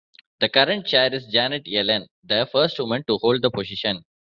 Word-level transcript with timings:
The 0.39 0.49
current 0.49 0.87
chair 0.87 1.13
is 1.13 1.27
Janet 1.27 1.65
Yellen, 1.65 2.07
the 2.23 2.49
first 2.51 2.79
woman 2.79 3.03
to 3.05 3.19
hold 3.19 3.43
the 3.43 3.51
position. 3.51 4.03